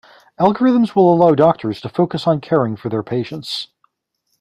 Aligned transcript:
Algorithms 0.39 0.95
will 0.95 1.13
allow 1.13 1.35
doctors 1.35 1.79
to 1.79 1.87
focus 1.87 2.25
on 2.25 2.41
caring 2.41 2.75
for 2.75 2.89
their 2.89 3.03
patients. 3.03 3.67